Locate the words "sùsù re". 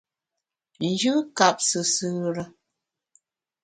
1.67-2.43